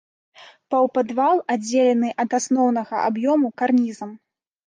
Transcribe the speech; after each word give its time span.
Паўпадвал 0.75 1.37
аддзелены 1.55 2.09
ад 2.25 2.31
асноўнага 2.39 2.95
аб'ёму 3.09 3.47
карнізам. 3.63 4.11